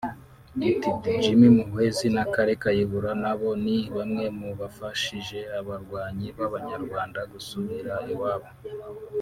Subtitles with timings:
[0.65, 8.49] (Rtd) Jim Muhwezi na Kale Kayihura nabo ni bamwe mu bafashije abarwanyi b’Abanyarwanda gusubira iwabo